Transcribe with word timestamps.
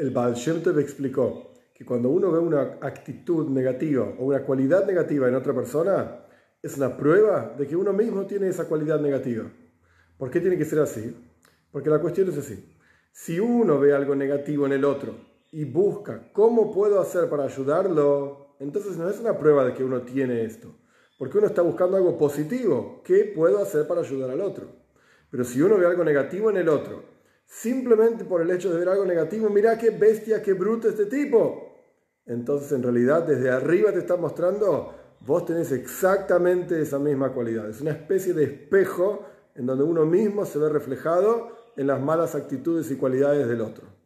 El 0.00 0.12
Baal 0.12 0.32
Shem 0.32 0.62
explicó 0.78 1.52
que 1.74 1.84
cuando 1.84 2.08
uno 2.08 2.32
ve 2.32 2.38
una 2.38 2.78
actitud 2.80 3.50
negativa 3.50 4.14
o 4.18 4.24
una 4.24 4.42
cualidad 4.46 4.86
negativa 4.86 5.28
en 5.28 5.34
otra 5.34 5.52
persona, 5.52 6.24
es 6.62 6.78
una 6.78 6.96
prueba 6.96 7.54
de 7.58 7.66
que 7.66 7.76
uno 7.76 7.92
mismo 7.92 8.24
tiene 8.24 8.48
esa 8.48 8.66
cualidad 8.66 8.98
negativa. 8.98 9.44
¿Por 10.16 10.30
qué 10.30 10.40
tiene 10.40 10.56
que 10.56 10.64
ser 10.64 10.78
así? 10.78 11.14
Porque 11.70 11.90
la 11.90 11.98
cuestión 11.98 12.30
es 12.30 12.38
así. 12.38 12.74
Si 13.12 13.38
uno 13.38 13.78
ve 13.78 13.92
algo 13.92 14.14
negativo 14.14 14.64
en 14.64 14.72
el 14.72 14.86
otro 14.86 15.16
y 15.52 15.66
busca 15.66 16.32
cómo 16.32 16.72
puedo 16.72 16.98
hacer 16.98 17.28
para 17.28 17.44
ayudarlo, 17.44 18.56
entonces 18.58 18.96
no 18.96 19.06
es 19.06 19.20
una 19.20 19.36
prueba 19.36 19.66
de 19.66 19.74
que 19.74 19.84
uno 19.84 20.00
tiene 20.00 20.44
esto. 20.44 20.74
Porque 21.18 21.36
uno 21.36 21.46
está 21.46 21.60
buscando 21.60 21.98
algo 21.98 22.16
positivo. 22.16 23.02
¿Qué 23.04 23.30
puedo 23.36 23.62
hacer 23.62 23.86
para 23.86 24.00
ayudar 24.00 24.30
al 24.30 24.40
otro? 24.40 24.66
Pero 25.30 25.44
si 25.44 25.60
uno 25.60 25.76
ve 25.76 25.84
algo 25.84 26.04
negativo 26.04 26.48
en 26.48 26.56
el 26.56 26.70
otro, 26.70 27.19
simplemente 27.50 28.24
por 28.24 28.40
el 28.40 28.50
hecho 28.52 28.72
de 28.72 28.78
ver 28.78 28.88
algo 28.88 29.04
negativo, 29.04 29.50
mira 29.50 29.76
qué 29.76 29.90
bestia, 29.90 30.40
qué 30.40 30.52
bruto 30.52 30.88
este 30.88 31.06
tipo. 31.06 31.66
Entonces 32.24 32.70
en 32.70 32.82
realidad 32.82 33.24
desde 33.24 33.50
arriba 33.50 33.92
te 33.92 33.98
está 33.98 34.16
mostrando, 34.16 34.94
vos 35.26 35.44
tenés 35.44 35.72
exactamente 35.72 36.80
esa 36.80 37.00
misma 37.00 37.32
cualidad. 37.32 37.68
Es 37.68 37.80
una 37.80 37.90
especie 37.90 38.34
de 38.34 38.44
espejo 38.44 39.26
en 39.56 39.66
donde 39.66 39.82
uno 39.82 40.06
mismo 40.06 40.46
se 40.46 40.60
ve 40.60 40.68
reflejado 40.68 41.50
en 41.76 41.88
las 41.88 42.00
malas 42.00 42.36
actitudes 42.36 42.88
y 42.92 42.96
cualidades 42.96 43.48
del 43.48 43.62
otro. 43.62 43.99